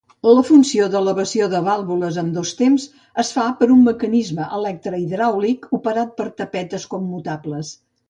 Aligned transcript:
La 0.27 0.43
funció 0.45 0.85
d'elevació 0.93 1.49
de 1.51 1.61
vàlvules 1.67 2.17
en 2.21 2.31
dos 2.39 2.55
temps 2.63 2.87
es 3.25 3.31
fa 3.37 3.47
per 3.61 3.69
un 3.77 3.87
mecanisme 3.91 4.49
electre-hidràulic 4.61 5.73
operat 5.83 6.21
per 6.21 6.31
tapetes 6.45 6.93
commutables. 6.97 7.77